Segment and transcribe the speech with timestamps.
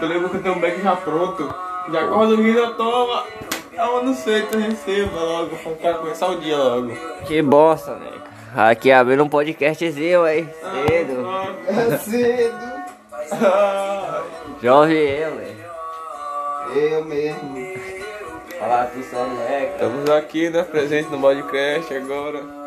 [0.00, 1.54] Eu lembro que eu tenho um beck já pronto.
[1.92, 3.24] Já acordo rindo, toma.
[3.72, 5.56] Eu não sei, tu receba logo.
[5.80, 6.92] Pra começar o dia logo.
[7.26, 8.10] Que bosta, né?
[8.56, 10.48] Aqui abrindo um podcastzinho aí,
[10.88, 11.26] cedo.
[11.68, 12.72] É cedo.
[13.32, 14.22] Ai.
[14.62, 15.58] Jovem eu, velho.
[16.74, 17.78] Eu mesmo.
[18.58, 19.72] Falar com o Soneca.
[19.74, 20.62] Estamos aqui, né?
[20.64, 22.57] Presente no podcast agora.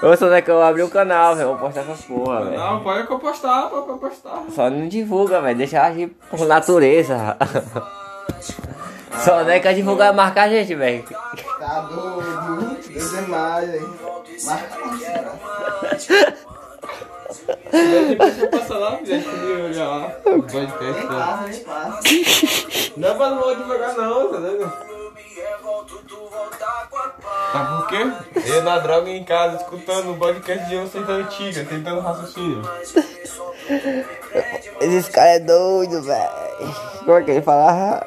[0.00, 1.48] Ô, Soneca, eu abri o canal, velho.
[1.48, 2.56] Vou postar essas porra, velho.
[2.56, 4.44] Não, pode postar, pode postar.
[4.54, 5.58] Só não divulga, velho.
[5.58, 7.36] Deixa agir por natureza.
[9.24, 11.04] Soneca divulgar marca a gente, velho.
[11.58, 12.76] Tá doido.
[12.88, 13.88] Deus é mais, hein?
[14.44, 14.78] Marca
[18.08, 20.10] Depois eu passo lá, escolhi olhar lá.
[20.10, 21.06] Podcast.
[21.06, 22.02] Passa, passa.
[22.96, 24.72] Não é pra não devagar não, tá vendo?
[27.58, 27.96] Tá por quê?
[28.46, 32.62] Eu na droga em casa, escutando o podcast de vocês antiga, tentando raciocínio.
[34.80, 36.30] Esses caras é doido, velho.
[37.00, 38.00] Como é que ele fala?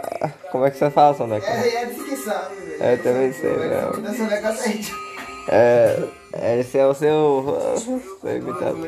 [0.54, 1.46] Como é que você fala, Soneca?
[1.46, 2.92] É, é de que sabe, velho.
[2.92, 3.98] Eu também sei, velho.
[4.30, 4.86] Negócio aí.
[5.50, 5.98] É,
[6.62, 7.76] esse é o seu.
[8.22, 8.88] seu imitador.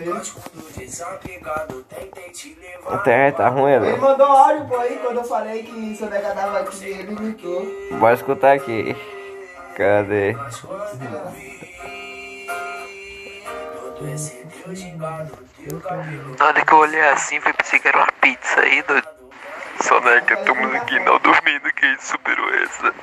[2.87, 4.01] A internet tá ruim, Ele velho.
[4.01, 7.65] mandou áudio pô aí quando eu falei que seu nega tava aqui, ele imitou.
[7.99, 8.95] Bora escutar aqui.
[9.75, 10.33] Cadê?
[16.37, 19.07] Na hora que eu olhei assim, foi pensei que era uma pizza aí, doido.
[19.81, 22.93] Soneca, estamos aqui não dormindo, que a gente superou essa.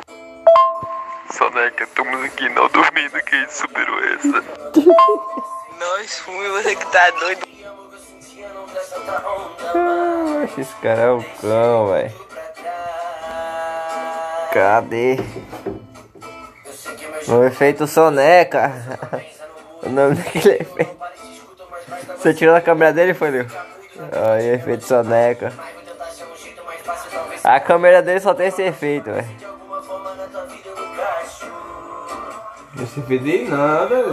[1.33, 4.45] Soneca, estamos aqui não dormindo, que a gente superou essa.
[5.79, 7.49] Nós fomos, você que tá doido.
[9.75, 12.13] Ah, esse cara é o cão, velho.
[14.53, 15.17] Cadê?
[17.31, 18.73] O efeito soneca.
[19.83, 20.97] O nome daquele efeito.
[22.19, 23.47] Você tirou a câmera dele, foi, Leo?
[24.13, 25.51] Aí, efeito soneca.
[27.43, 29.27] A câmera dele só tem esse efeito, velho.
[32.83, 34.05] Esse PD nada.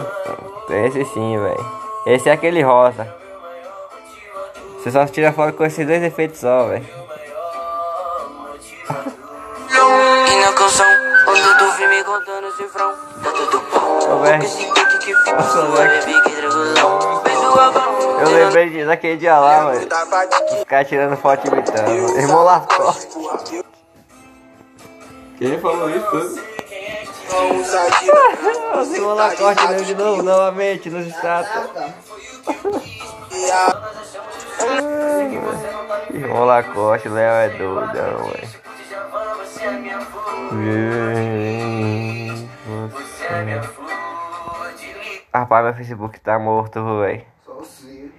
[0.70, 1.72] Tem esse sim, velho.
[2.06, 3.14] Esse é aquele rosa.
[4.78, 6.86] Você só tira foto com esses dois efeitos só, velho.
[17.54, 18.20] Do abão.
[18.20, 19.88] Eu lembrei de, daquele dia lá, velho.
[20.58, 22.18] Os caras tirando foto imitando.
[22.18, 22.96] Irmão Lacó.
[25.38, 26.42] Quem falou isso tudo?
[27.30, 31.70] O Irmão Lacorte leu de novo, novamente, nos status.
[36.12, 38.68] Irmão Lacoste, Léo é doidão, velho.
[45.40, 47.22] Rapaz, meu Facebook tá morto, velho.
[47.46, 48.10] Só você.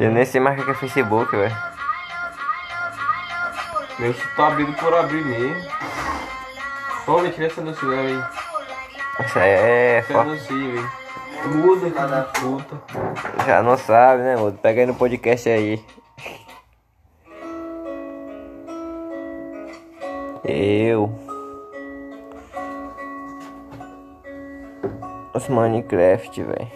[0.00, 1.56] Eu nem sei mais o que é Facebook, velho.
[3.98, 5.70] Meu tá abrindo por abrir mesmo.
[7.06, 7.60] Pô, me tira essa?
[7.62, 10.28] Isso aí é Essa foto.
[10.28, 10.90] anúncio, hein?
[11.46, 12.76] Muda, da puta.
[13.46, 14.58] Já não sabe, né, mano?
[14.60, 15.84] Pega aí no podcast aí.
[20.44, 21.27] Eu.
[25.46, 26.68] Minecraft, velho.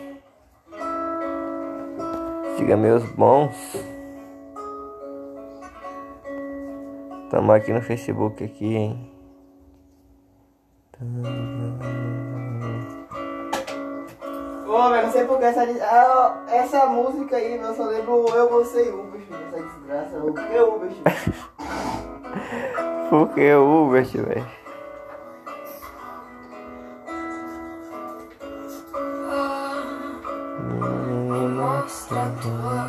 [2.56, 3.56] Siga meus bons.
[7.30, 9.10] Tamo aqui no Facebook aqui, hein?
[14.68, 18.88] Ô, velho, não sei porque essa, ah, essa música aí, eu só lembro Eu, Você
[18.88, 20.18] e Uber, filho, essa desgraça.
[20.18, 21.02] O que é Uber, filho?
[23.10, 24.61] Porque o Uber, velho.
[32.02, 32.81] Mostra tua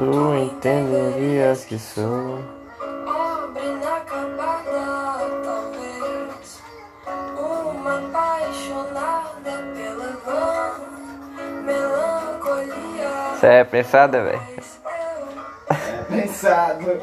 [0.00, 2.38] Tu entenderias que sou.
[3.06, 6.62] Obra inacabada, talvez.
[7.36, 10.72] Uma apaixonada pela vã
[11.64, 13.10] melancolia.
[13.38, 14.40] Você é pensada, velho?
[15.68, 17.02] É pensado.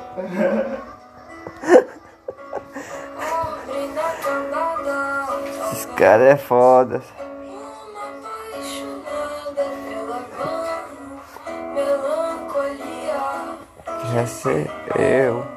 [3.21, 5.27] Obra inacabada,
[5.71, 5.95] Esse talvez.
[5.97, 7.03] cara é foda.
[14.25, 14.67] Sei,
[14.97, 15.45] eu.
[15.45, 15.56] Eu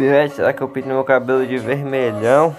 [0.00, 2.56] Pivete, será que eu pinto meu cabelo de vermelhão?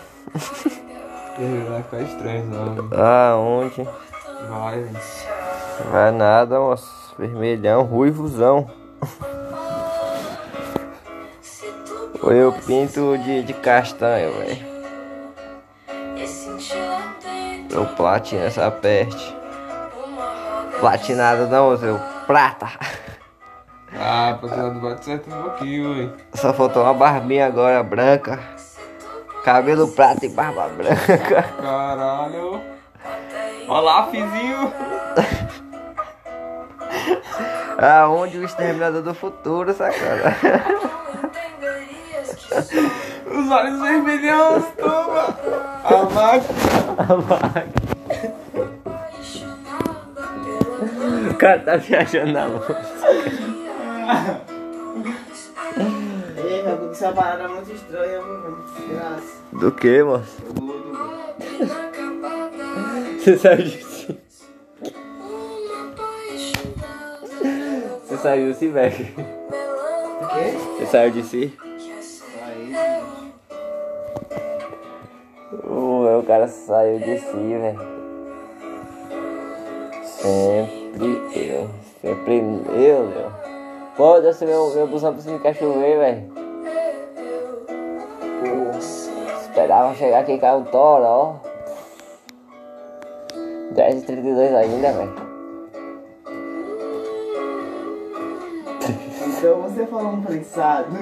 [1.72, 2.88] Vai ficar estranho, não.
[3.04, 3.84] Aonde?
[4.48, 4.86] Vai.
[5.92, 7.16] Vai nada, moço.
[7.18, 8.70] Vermelhão, ruivozão.
[12.22, 14.72] Ou eu pinto de, de castanho, velho.
[17.72, 19.36] Eu platino essa peste.
[20.80, 22.68] Platinado não, seu prata.
[24.03, 26.09] Ah, rapaziada, bate certo um pouquinho, ué.
[26.33, 28.39] Só faltou uma barbinha agora branca.
[29.44, 31.44] Cabelo prata e barba branca.
[31.62, 32.59] Caralho.
[33.68, 34.74] Olha lá, fizinho.
[37.77, 40.36] Aonde o exterminador do futuro, sacana?
[43.31, 45.36] Os olhos vermelhos, toma.
[45.83, 46.54] A máquina.
[46.97, 47.39] pela vã
[51.30, 53.41] O cara tá viajando na luz.
[56.38, 58.63] Ei, meu, porque essa parada é muito estranha, mano.
[58.89, 59.42] Graça.
[59.53, 60.38] Do que, moço?
[63.19, 64.19] Você saiu de si.
[64.81, 64.92] Uma
[68.07, 69.07] Você saiu de si, velho.
[70.21, 70.57] O quê?
[70.77, 71.57] Você saiu de si.
[72.44, 72.74] Aí.
[75.63, 77.80] O cara saiu de si, velho.
[80.04, 81.69] Sempre eu.
[82.01, 83.41] Sempre eu, meu.
[83.96, 86.34] Foda-se, meu, meu busão precisa de chover, velho.
[89.42, 91.36] Esperava chegar aqui e cair um toro, ó.
[93.76, 95.32] 10h32 ainda, velho.
[99.28, 100.88] Então você falou um prensado.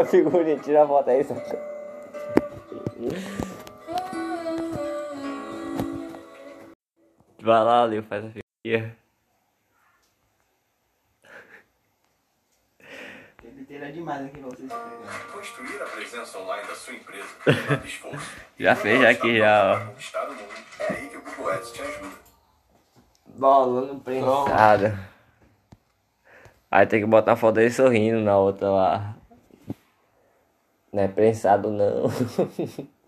[0.00, 1.58] a figurinha, tira a foto aí, saca.
[7.50, 8.96] Vai lá, Leo, faz a figurinha.
[13.42, 14.70] Inteira demais aqui pra vocês.
[15.32, 17.26] Construir a presença online da sua empresa
[17.84, 18.36] esforço.
[18.56, 19.78] Já fez aqui, já, ó.
[19.78, 22.16] É aí que o Google Ads te ajuda.
[23.26, 25.10] Bolando prensada.
[26.70, 29.16] Aí tem que botar a foto dele sorrindo na outra lá.
[30.92, 32.04] Não é prensado não.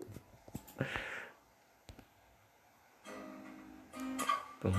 [4.63, 4.71] Você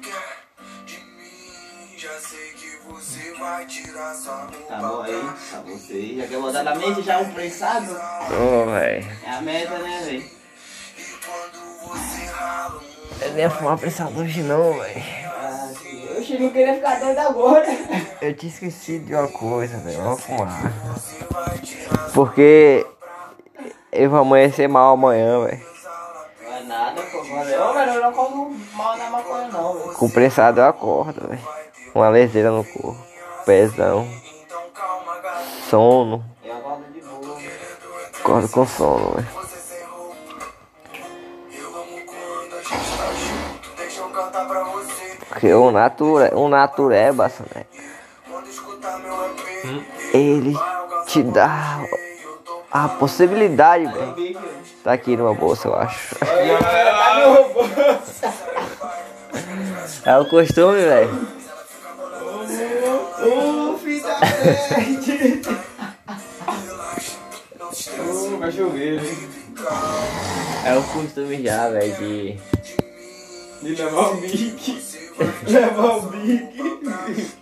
[0.00, 0.46] quer
[0.86, 1.98] de mim?
[1.98, 5.20] Já sei que você vai tirar sua Tá roupa bom aí?
[5.50, 6.18] Tá você aí.
[6.18, 7.96] Já quer botar na mente já um prensado?
[8.32, 9.10] Ô, velho.
[9.24, 10.22] É a meta, né, velho?
[10.22, 15.02] E quando você rala um Eu nem ia fumar prensado hoje não, velho.
[15.26, 15.72] Ah.
[16.16, 17.66] Oxi, não queria ficar doido agora.
[18.20, 20.02] Eu tinha esquecido de uma coisa, velho.
[20.02, 20.72] Vou fumar.
[22.12, 22.86] Porque
[23.90, 25.62] eu vou amanhecer mal amanhã, velho.
[26.42, 27.24] Não é nada, pô.
[27.24, 27.72] Valeu.
[27.72, 29.92] Velho, eu não como mal na maconha, não, velho.
[29.94, 31.40] Com prensado eu acordo, velho.
[31.94, 32.98] Uma leseira no corpo.
[33.46, 34.06] Pezão.
[35.70, 36.22] Sono.
[36.44, 37.38] Eu acordo de boa.
[38.20, 39.28] Acordo com sono, velho.
[43.78, 47.64] Deixa eu cantar pra você Porque o nature, o natureba, né?
[50.12, 50.54] Ele
[51.06, 51.80] te dá
[52.70, 54.38] a possibilidade, velho.
[54.82, 56.16] Tá aqui numa bolsa, eu acho.
[60.04, 61.28] É o costume, velho.
[70.64, 72.38] É o costume já, velho, de.
[73.62, 74.82] De levar o bique.
[75.46, 77.39] levar o bique.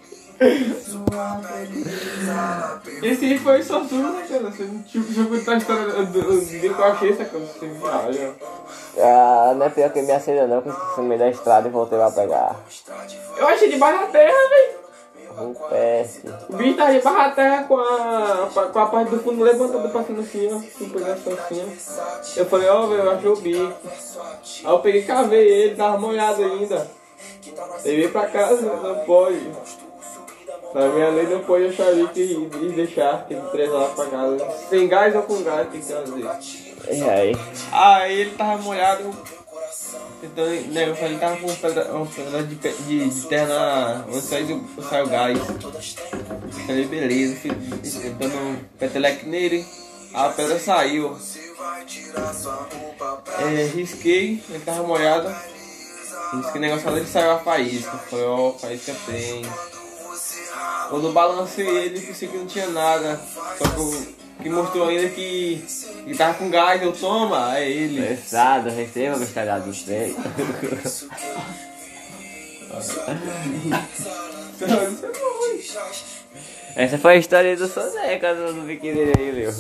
[3.02, 4.50] Esse foi sortudo, né, cara?
[4.50, 7.47] Você não tipo, já contou a história do do que eu achei essa coisa.
[7.47, 8.35] Você viaja.
[8.99, 11.71] Ah, não é pior que minha cena não, que eu no meio da estrada e
[11.73, 12.57] voltei lá pegar.
[13.37, 14.78] Eu achei debaixo da terra, velho.
[15.40, 15.54] Um.
[16.49, 20.02] O bicho tá debaixo da terra com a, com a parte do fundo levantada pra
[20.04, 20.57] cima assim, ó.
[20.57, 20.90] Assim.
[22.37, 23.73] Eu falei, ó, velho, eu achei o bicho.
[24.64, 26.88] Aí eu peguei e cavei ele, tava molhado ainda.
[27.85, 29.50] Levei pra casa, não pode.
[30.75, 34.06] Na minha lei não pode achar ali que e deixar, tem que trazer lá pra
[34.06, 34.50] casa.
[34.68, 36.20] Sem gás ou com gás, tem que trazer.
[36.90, 37.37] E aí?
[37.72, 39.14] Aí ele tava molhado.
[40.22, 43.46] Então, né, eu falei, ele tava com um pedra, um pedaço de, de, de terra
[43.46, 45.38] na, onde saiu, saiu o gás.
[46.66, 47.50] Falei, beleza, fui
[48.18, 49.64] dando um peteleque nele.
[50.12, 51.16] A pedra saiu.
[53.40, 55.28] É, risquei, ele tava molhado.
[56.34, 57.96] Risquei o negócio ali, saiu a faísca.
[58.10, 59.42] Falei, ó, faísca tem.
[60.88, 63.21] Quando eu balancei ele, pensei que não tinha nada.
[63.59, 65.64] Só que o que mostrou ainda que
[66.07, 68.07] ele tava com gás, eu toma, é ele.
[68.07, 70.16] Pesado, receba meu estragado do trem.
[76.76, 79.54] Essa foi a história do Soneca no biquíni aí, meu.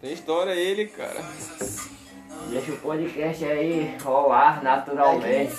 [0.00, 1.24] Tem história ele, cara.
[2.48, 5.52] Deixa o podcast aí rolar naturalmente.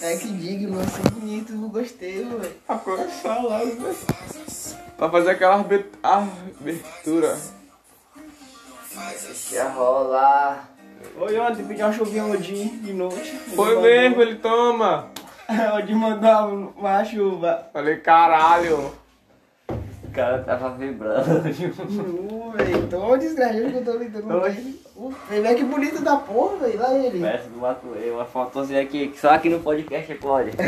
[0.00, 2.52] É que digno, assim, bonito, eu gostei, velho.
[2.68, 3.96] A cor salada, velho.
[4.98, 7.38] Pra fazer aquela abertura.
[9.22, 10.68] Deixa rolar.
[11.16, 13.30] Oi, ontem pedi uma chuvinha Odin de noite.
[13.54, 15.06] Foi mesmo, ele toma.
[15.78, 17.68] Odin mandou uma chuva.
[17.72, 18.92] Falei, caralho.
[19.68, 21.42] O cara tava vibrando.
[22.56, 24.80] Velho, tô desgraçado que eu tô lidando Oi.
[24.96, 26.76] Uh, Ele é que bonito da porra, velho.
[26.76, 27.20] Lá ele.
[27.20, 30.50] Peço do Matuê, uma fotozinha aqui, que só aqui no podcast pode.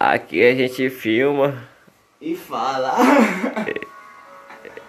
[0.00, 1.73] Aqui a gente filma
[2.54, 2.94] fala.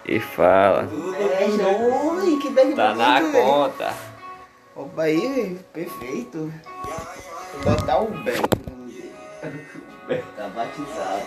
[0.06, 0.82] e fala.
[0.82, 3.94] É, velho, que bem Tá na bonito, conta.
[4.76, 6.52] Opa aí, velho, perfeito.
[7.64, 8.36] Vou botar o bem.
[10.36, 11.26] Tá batizado.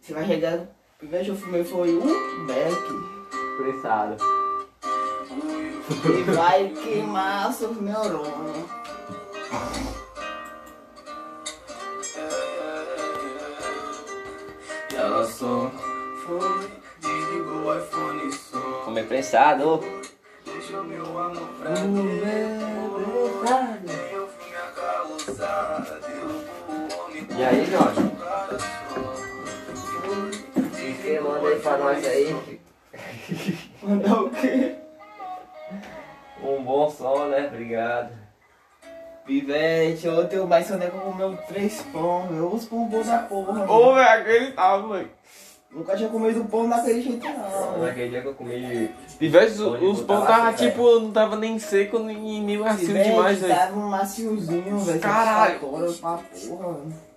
[0.00, 0.66] Você vai chegar.
[0.98, 3.20] Primeiro que eu fumei foi um beck.
[3.58, 4.16] Pressado.
[6.06, 8.70] E vai queimar seus neurônios.
[14.94, 15.70] Ela só
[16.26, 16.70] foi,
[17.00, 19.80] desligou o iPhone e só Comer prensado.
[20.44, 22.20] deixou meu amor pra Um mim.
[22.20, 22.60] beck.
[24.12, 24.54] Eu vim
[26.98, 28.10] homem E aí, Jorge?
[31.02, 32.60] Você manda aí pra nós aí.
[33.82, 34.76] Mandar o quê?
[36.42, 37.46] Um bom som, né?
[37.48, 38.12] Obrigado.
[39.30, 42.52] Pivete, ontem o mais soneco comeu três pão, meu.
[42.52, 43.64] Os pão bons da porra.
[43.70, 45.08] Ô, velho, aquele tava, velho.
[45.70, 47.78] Nunca tinha comido pão daquele jeito não.
[47.78, 48.90] Naquele dia que eu comi.
[49.20, 53.54] De os pão tava tipo, não tava nem seco nem, nem macio Pivete, demais, velho.
[53.54, 55.00] Tava um maciozinho, velho.
[55.00, 55.60] Caralho.
[55.60, 57.10] Pra porra, velho.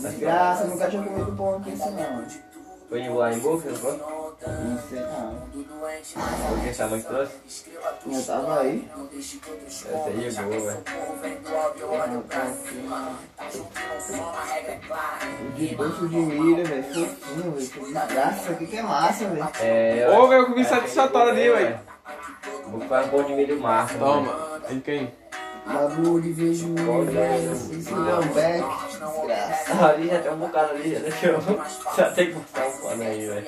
[0.00, 2.51] Desgraça, nunca tinha comido pão aqui assim não.
[2.92, 3.96] Foi de boa em boca, não foi?
[3.96, 5.48] Não sei não.
[6.50, 7.32] Porque essa mãe trouxe?
[8.04, 8.86] Eu tava aí.
[9.16, 10.84] Essa aí é boa, velho.
[15.56, 16.84] De bolso de milho, velho.
[16.84, 17.70] Fofinho, velho.
[17.70, 19.48] Que Desgraça, que que é massa, velho.
[19.62, 20.10] É.
[20.10, 21.80] Ô, velho, eu comi satisfatório ali, velho.
[22.66, 23.98] Vou fazer um pão de milho marca.
[23.98, 25.21] Toma, de quem?
[25.64, 27.68] Bagulho de vejo, não é um beck.
[27.68, 28.28] Desgraça.
[29.86, 31.40] Ali já tem um bocado ali, já deixa eu.
[31.96, 33.46] Já tem que botar um pano aí, velho.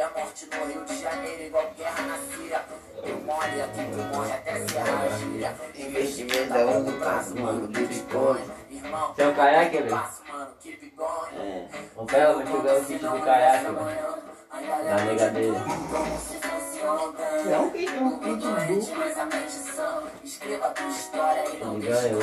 [5.77, 7.67] Investimento é um caso, mano.
[7.69, 8.41] Bitcoin.
[9.17, 10.01] Tem um caiaque, velho?
[11.37, 11.67] É.
[12.07, 14.34] Pegar, vou jogar o kit do caiaque, velho.
[14.55, 15.57] Da nega dele.
[17.51, 18.57] É um kit, um duplo.
[21.63, 22.23] Ele ganhou.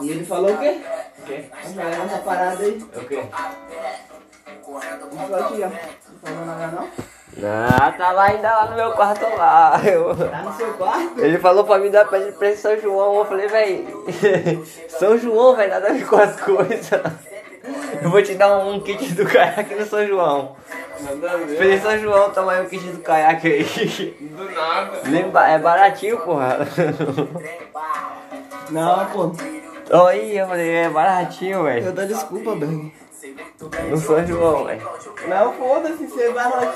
[0.00, 0.80] E ele falou o quê?
[1.18, 1.44] O quê?
[1.74, 2.78] Jogar essa parada aí.
[2.78, 3.22] O quê?
[5.12, 5.68] Vamos lá, tia.
[5.68, 6.88] Não falou nada não?
[7.34, 9.80] Não, tava ainda lá no meu quarto lá.
[9.84, 11.18] Eu- Tá no seu quarto?
[11.20, 13.16] Ele falou pra mim dar pra ele pra esse São João.
[13.16, 13.86] Eu falei, véi,
[14.88, 16.90] São João, velho, nada a ver com as coisas.
[18.02, 20.56] Eu vou te dar um kit do caiaque no São João.
[21.56, 24.16] Feliz São João, toma aí o kit do caiaque aí.
[24.20, 25.00] Do nada.
[25.04, 26.58] Lembra, é baratinho, porra.
[28.70, 29.32] Não, pô.
[30.06, 31.86] Oi, eu falei, é baratinho, velho.
[31.86, 32.92] Eu dou desculpa, Berg.
[33.88, 34.82] Não sou João, velho.
[35.28, 36.74] Não, foda-se, você vai lá.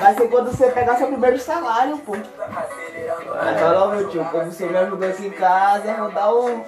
[0.00, 2.12] Vai ser quando você pegar seu primeiro salário, pô.
[3.76, 6.64] Ó, meu tio, como você me ajudou aqui em casa, vou dar um,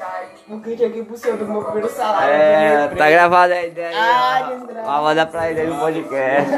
[0.50, 2.34] um kit aqui pro senhor do meu primeiro salário.
[2.34, 3.96] É, tá gravada a ideia.
[3.96, 4.86] Ah, desgraça.
[4.86, 6.50] Vai mandar pra ele aí no podcast.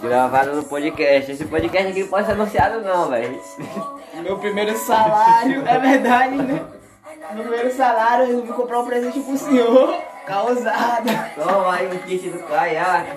[0.00, 1.32] Gravado no podcast.
[1.32, 3.40] Esse podcast aqui não pode ser anunciado não, velho.
[4.22, 6.64] Meu primeiro salário, é verdade, né?
[7.32, 10.13] Meu primeiro salário, eu resolvi comprar um presente pro senhor.
[10.26, 11.30] Causada.
[11.34, 13.10] Toma aí o kit do caiaque.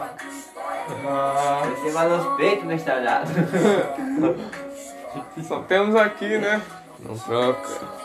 [1.76, 3.30] Você vai nos peitos, meu estragado.
[5.44, 6.62] só temos aqui, né?
[7.00, 7.98] Não troca.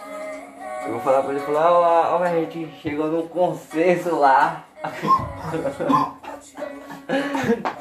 [0.85, 4.65] Eu vou falar pra ele, falar, ó, ó, a gente chegou num consenso lá.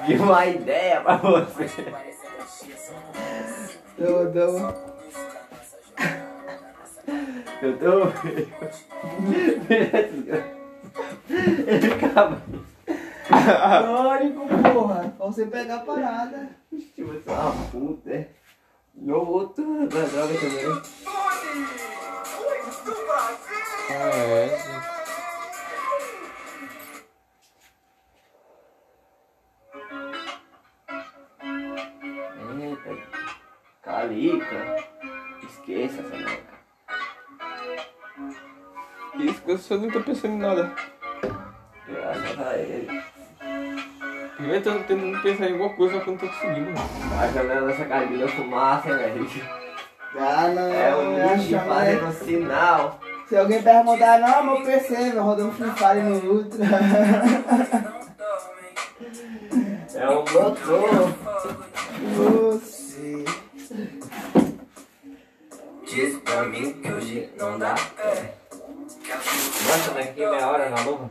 [0.05, 1.93] De uma ideia pra você.
[3.97, 4.91] Eu dou.
[7.61, 8.11] Eu tô.
[11.29, 12.41] Ele acaba.
[13.27, 15.13] Crônico, porra.
[15.17, 16.49] Pra você pegar a parada.
[16.69, 18.09] Tipo, você é uma puta.
[18.11, 18.29] é.
[18.93, 20.81] Meu outro da droga também.
[39.73, 40.71] Eu não tô pensando em nada.
[41.87, 43.01] Graças a ele.
[44.35, 46.71] Primeiro eu tô tentando pensar em alguma coisa, só que eu não tô conseguindo.
[47.21, 49.27] A galera dessa cabine fumaça, velho.
[50.17, 50.73] Ah, não.
[50.73, 52.11] É o eu acho, fazendo né?
[52.11, 52.99] sinal.
[53.29, 56.65] Se alguém perguntar, não, meu PC, meu rodando Free Fire no Ultra.
[59.93, 61.13] É um motor.
[69.71, 71.09] Nossa, daqui meia hora na luva.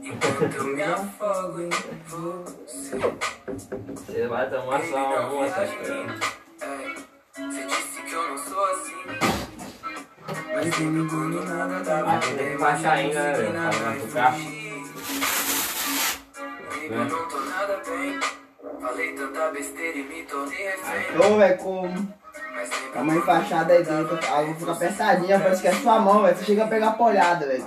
[0.00, 1.70] Enquanto eu me afogo em
[2.06, 2.96] você.
[3.88, 6.14] Você vai tomar só uma sacana.
[7.34, 9.02] Você disse que eu não sou assim.
[10.54, 13.50] Mas quando nada dá Aqui tem que baixar ainda, né, velho?
[13.50, 14.32] Pra não tocar.
[16.70, 18.20] Baby, eu não tô nada bem.
[18.80, 21.18] Falei tanta besteira e me tornei refém.
[21.18, 22.14] Ô, velho, como?
[22.92, 24.18] Com a mão enfaixada aí dentro.
[24.32, 26.36] A mão fica apertadinha, parece que é sua mão, velho.
[26.36, 27.66] Você chega a pegar polhada, velho.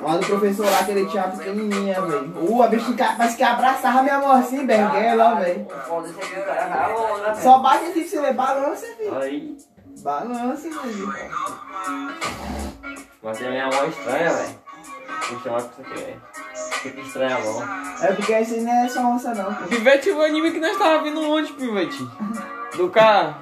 [0.00, 2.32] Lá do professor lá que ele tinha uma pequenininha, velho.
[2.36, 5.66] Uh, a bicha parece que abraçava minha mão assim, berguela, velho.
[7.34, 7.42] Que.
[7.42, 9.18] Só bate assim pra você ver, balança, filho.
[9.18, 9.56] Aí.
[10.02, 11.14] Balança, velho.
[13.22, 14.58] Mas tem minha mão estranha, velho.
[15.30, 16.20] Vou chamar pra você ver.
[16.90, 17.62] Fica estranha a mão.
[18.02, 19.64] É porque esse não é só onça, não, pô.
[19.66, 22.06] Pivete, o anime que nós tava vendo onde, Pivete?
[22.76, 23.34] Do carro.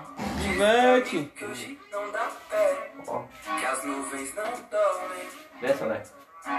[0.42, 1.32] Pivete.
[1.36, 2.90] Que hoje não dá pé.
[3.06, 3.22] Ó,
[3.58, 5.28] Que as nuvens não dormem.
[5.60, 6.02] desce, né?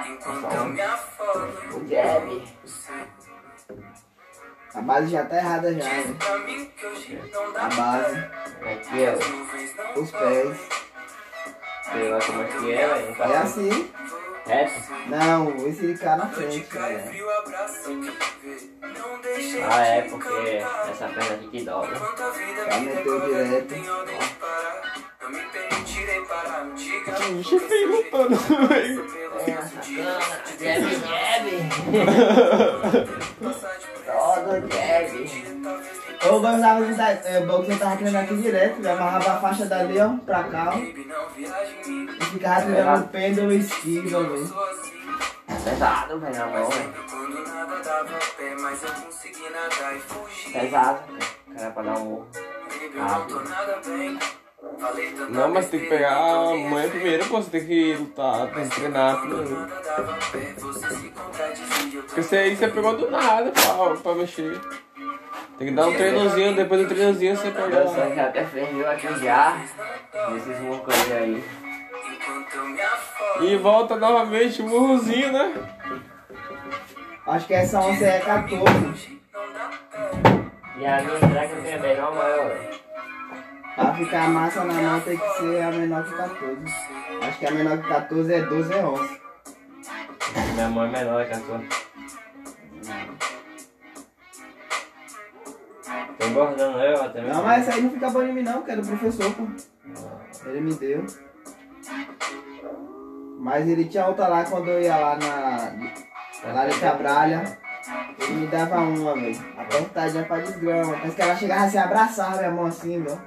[0.09, 2.43] Enquanto eu me afogo O jab.
[4.73, 7.15] A base já tá errada já, que
[7.53, 9.29] dá A base, Aqui, ó.
[9.29, 10.57] nuvens não os pés.
[11.83, 13.15] Sei lá como é que é.
[13.17, 13.91] Não É assim.
[14.45, 14.93] Reto.
[15.07, 17.07] Não, esse de cá na frente, cai velho.
[17.07, 18.11] frio abraço que
[18.47, 18.57] vê.
[18.99, 20.89] Não deixei Ah, é, porque cantar.
[20.89, 21.95] essa perna aqui que dobra.
[21.95, 23.67] Enquanto a vida Já me meteu direto.
[23.67, 24.95] tem ordem de parar.
[25.21, 27.11] Não me permitirei parar, não diga.
[27.11, 29.05] Bicho feio lutando, velho.
[29.45, 31.45] Jab, jab.
[34.05, 36.04] Todo jab.
[36.25, 37.25] Eu gostava de dar.
[37.25, 38.97] É, o boxe eu tava treinando aqui direto, velho.
[38.97, 40.77] Amarrava a faixa dali, ó, pra cá, ó.
[40.77, 41.05] E
[42.25, 44.53] ficava treinando o pêndulo e esquiva, velho.
[45.63, 46.93] Pesado, velho, na mão, velho.
[50.53, 50.61] Eu.
[50.61, 50.99] Pesado.
[51.55, 52.25] Cara, pra dar um
[52.95, 53.01] eu
[55.29, 56.89] não mas tem que pegar a refém.
[56.89, 57.41] primeiro, pô.
[57.41, 59.51] Você tem que lutar, tem que treinar primeiro.
[59.51, 59.67] Eu
[62.03, 64.59] Porque você aí você pegou do nada pra, pra mexer.
[65.57, 67.87] Tem que dar um treinozinho, depois do treinozinho você pega.
[67.87, 69.57] Só já até ferreu aqui já,
[70.35, 71.43] esses murros aí.
[73.41, 75.53] E volta novamente o murrozinho, né?
[77.25, 79.21] Acho que essa onça é 14.
[80.77, 82.57] E a minha draga tem a melhor maior.
[83.75, 86.57] Pra ficar massa na mão tem que ser a menor que 14.
[87.21, 89.21] Acho que a menor que 14 é 12 é 11.
[90.53, 91.84] Minha mãe é menor que 14.
[96.17, 97.35] Tô engordando eu até mesmo.
[97.35, 99.47] Não, mas essa aí não fica bom em mim não, que é do professor, pô.
[100.49, 101.05] Ele me deu.
[103.39, 106.53] Mas ele tinha outra lá quando eu ia lá na.
[106.53, 107.57] Lá de Cabralha.
[108.19, 109.37] Ele me dava uma, velho.
[109.57, 110.93] Apertadinha pra desgrama.
[110.93, 113.21] Parece que ela chegava assim, abraçava minha mão assim, velho.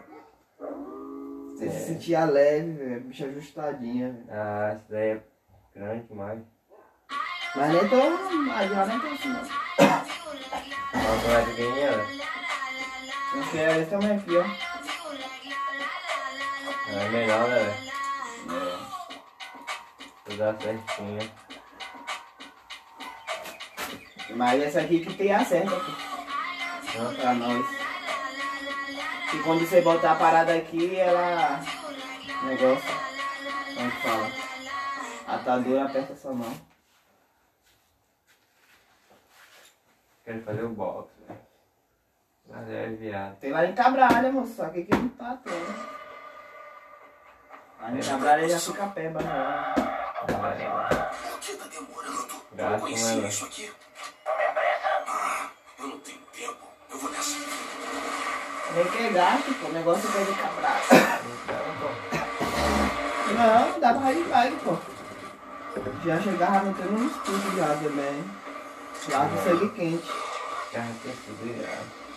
[1.55, 3.01] Você se sentia leve, velho.
[3.03, 4.27] Bicha ajustadinha, velho.
[4.31, 5.21] Ah, isso daí é
[5.75, 6.41] grande demais.
[7.55, 8.19] Mas nem tão.
[8.47, 9.43] Mas já nem tão assim, não.
[10.95, 12.38] Não, não é pequenininha, velho.
[13.35, 14.45] Não quero esse tamanho aqui, ó.
[16.91, 17.89] É melhor, né, velho?
[20.25, 21.31] Tudo dá certinho.
[24.35, 25.93] Mas essa aqui que tem a certa, pô.
[27.17, 27.67] Pra nós.
[29.35, 31.61] E quando você botar a parada aqui, ela.
[32.45, 32.89] Negócio.
[33.75, 34.31] Como que fala?
[35.27, 36.69] A atadura aperta sua mão.
[40.25, 41.48] Quero fazer o box, velho.
[42.49, 43.37] Mas é viado.
[43.39, 45.99] Tem lá em Cabralha, moço, só que aqui não tá tendo.
[47.81, 49.75] Lá em Cabralha já fica peba, né?
[50.23, 52.43] O que tá demorando?
[52.53, 53.73] Gato, Eu conheci né, isso aqui.
[55.07, 56.69] Ah, eu não tenho tempo.
[56.91, 57.37] Eu vou nessa.
[58.75, 61.19] Nem que é gato, pô, o negócio é de Cabralha.
[63.37, 64.77] Não, dá pra ir bike, pô.
[66.05, 68.25] Já chegava metendo uns tudo já também.
[69.11, 70.09] Lá com sangue quente.
[70.73, 72.08] Carro tem tudo virado.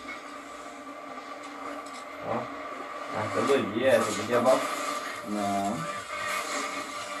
[2.28, 2.62] Ó.
[3.34, 4.60] Todo dia, todo dia box.
[5.28, 5.76] Não.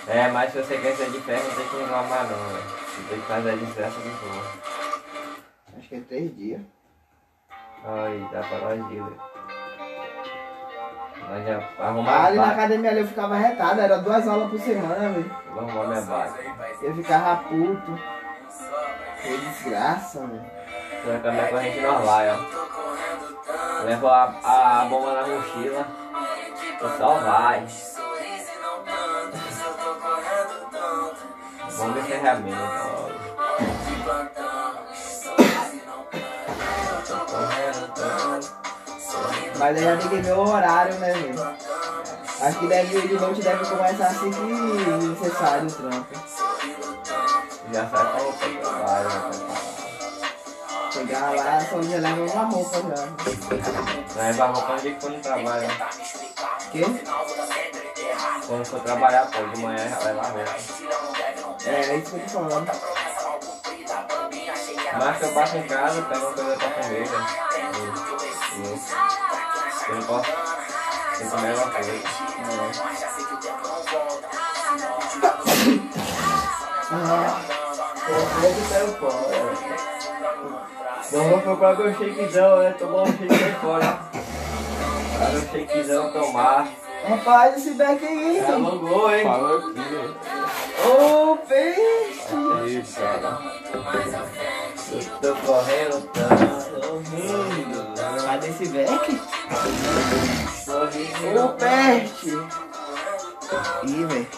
[0.08, 2.64] É, mas se você quer ser de ferro, não tem que reclamar não, velho.
[2.64, 4.44] Você tem que fazer a distância de boa.
[5.78, 6.60] Acho que é três dias.
[7.84, 9.32] Aí, dá pra nós ir, velho.
[11.28, 15.08] Nós já arrumamos ali na academia ali eu ficava retado, era duas aulas por semana,
[15.08, 15.36] velho.
[15.50, 16.84] Vou arrumar minha bike.
[16.84, 17.98] Eu ficava puto.
[19.22, 21.22] Que desgraça, velho.
[21.22, 22.61] Caminhar com a gente nós lá, ó.
[23.84, 25.86] Leva a, a bomba na mochila.
[26.80, 27.66] E só vai.
[31.76, 32.92] Bomba e ferramenta.
[39.58, 41.56] Mas aí já tem que ver o horário, né, velho?
[42.40, 46.06] Acho que deve, de noite deve começar assim que necessário o trampo.
[47.72, 49.51] Já sai com do trabalho, falar.
[51.02, 53.08] Chegar lá, só já leva uma roupa já.
[54.22, 55.66] Leva roupa de quando trabalha.
[55.66, 55.74] né?
[56.70, 56.84] Quê?
[58.46, 60.56] Quando for trabalhar, pô, de manhã já leva a roupa.
[61.66, 62.70] É, é isso que eu tô falando.
[64.98, 67.26] Mas se eu passo em casa, pego uma coisa pra comer, velho.
[68.64, 68.78] Eu-
[69.88, 70.30] Eu não posso.
[71.18, 71.92] Tem que comer alguma coisa.
[76.94, 77.40] Ah,
[78.08, 78.92] eu que pego
[81.12, 81.28] fora.
[81.28, 82.74] Vamos procurar meu shakezão, né?
[82.78, 83.98] Tomar um shake aí fora.
[85.18, 86.68] Para o shakezão tomar.
[87.08, 88.40] Rapaz, esse beck aí.
[88.40, 89.24] Já alongou, hein?
[89.24, 90.16] Falou aqui, velho.
[90.86, 92.80] Ô, peixe.
[92.80, 93.38] Isso, cara.
[94.92, 96.86] Eu tô correndo tanto.
[96.86, 98.24] Sorrindo.
[98.24, 99.20] Cadê esse beck?
[101.36, 102.38] Ô, peixe.
[103.84, 104.28] Ih, velho.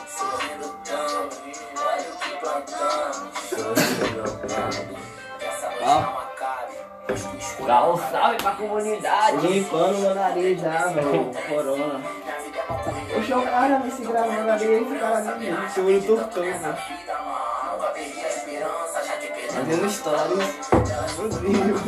[5.87, 6.24] Ó,
[7.67, 9.47] Dá um salve pra comunidade.
[9.47, 11.31] limpando meu nariz já, velho.
[11.49, 12.01] Corona.
[13.13, 15.71] Poxa, o cara vai se gravar meu nariz, esse cara ali mesmo.
[15.71, 16.77] Seu olho tortão, velho.
[19.51, 20.55] Fazendo stories.
[21.19, 21.81] Meu Deus.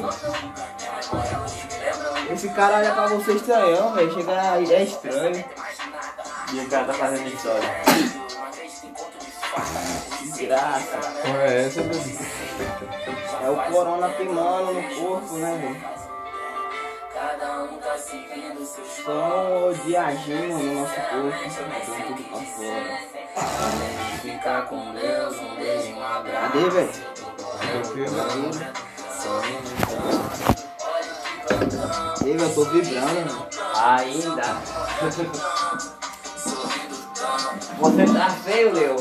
[2.31, 4.15] Esse cara olha pra você estranhão, velho.
[4.15, 5.45] Chega aí, é estranho.
[6.53, 8.26] E o cara tá fazendo história.
[10.23, 10.99] Desgraça.
[10.99, 12.01] Porra, é essa, meu?
[13.43, 15.97] É o corona queimando no corpo, né, velho?
[19.05, 22.99] Só diagino no nosso corpo, jogando tudo pra fora.
[24.21, 26.91] Ficar com Deus, um beijo em uma Cadê, velho?
[32.25, 33.47] Ei, velho, eu tô vibrando, mano.
[33.75, 34.43] Ainda.
[37.79, 38.97] Você tá feio, Leo.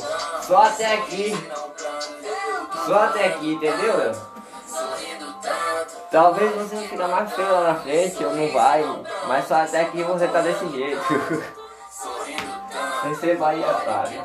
[0.48, 1.34] Só até aqui.
[2.86, 4.16] Só até aqui, entendeu?
[6.12, 8.84] Talvez você fique mais feio lá na frente, ou não vai.
[9.28, 11.02] Mas só até aqui você tá desse jeito.
[13.04, 14.22] Receba aí a tarde.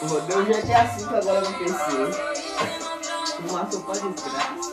[0.00, 1.74] O Rodeu já assim que agora no PC.
[3.48, 4.67] Uma sopa de desgraça.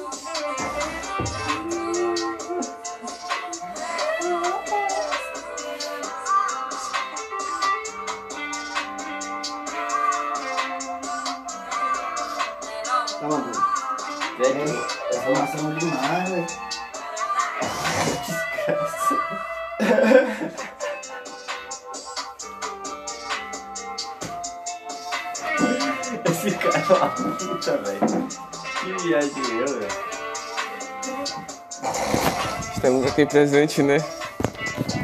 [15.25, 16.45] Informação demais, velho.
[26.29, 28.27] Esse cara é uma puta, velho.
[28.79, 30.05] Que viagem eu, velho.
[32.81, 33.97] temos aqui presente, né?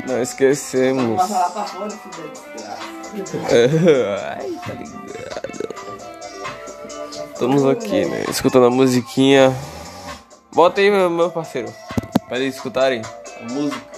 [0.07, 1.17] Não esquecemos.
[1.17, 2.91] Passa lá pra fora, filho da desgraça.
[4.38, 5.01] Ai, tá ligado.
[7.34, 8.23] Estamos aqui, né?
[8.29, 9.51] Escutando a musiquinha.
[10.53, 11.73] Bota aí, meu, meu parceiro.
[12.27, 13.01] Pra eles escutarem
[13.39, 13.91] a música.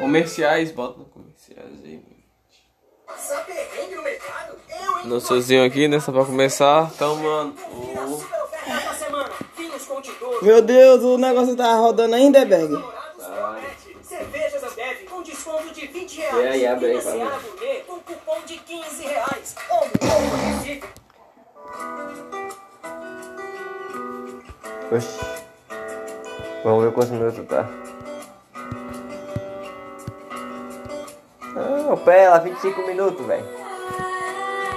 [0.00, 2.02] Comerciais, bota no comerciais aí.
[5.04, 6.00] Noçãozinho aqui, né?
[6.00, 6.90] Só pra começar.
[6.94, 7.54] Então, mano.
[7.72, 8.34] o-
[10.44, 12.72] Meu Deus, o negócio tá rodando ainda, é Berg?
[27.04, 27.68] Vamos ver quantos minutos tá.
[31.56, 33.63] Ah, pera, 25 minutos, velho.